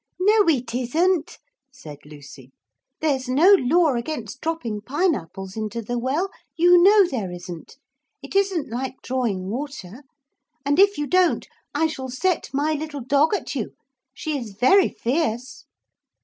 'No 0.19 0.47
it 0.49 0.73
isn't,' 0.73 1.37
said 1.71 1.99
Lucy; 2.05 2.49
'there's 3.01 3.29
no 3.29 3.53
law 3.53 3.93
against 3.93 4.41
dropping 4.41 4.81
pine 4.81 5.13
apples 5.13 5.55
into 5.55 5.79
the 5.79 5.99
well. 5.99 6.31
You 6.57 6.81
know 6.81 7.05
there 7.05 7.29
isn't. 7.31 7.77
It 8.23 8.35
isn't 8.35 8.67
like 8.71 8.95
drawing 9.03 9.51
water. 9.51 10.01
And 10.65 10.79
if 10.79 10.97
you 10.97 11.05
don't 11.05 11.47
I 11.75 11.85
shall 11.85 12.09
set 12.09 12.49
my 12.51 12.73
little 12.73 13.01
dog 13.01 13.35
at 13.35 13.53
you. 13.53 13.75
She 14.15 14.35
is 14.35 14.53
very 14.59 14.89
fierce.' 14.89 15.65